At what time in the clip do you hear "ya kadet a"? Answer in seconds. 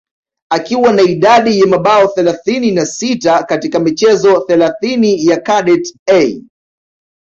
5.25-6.41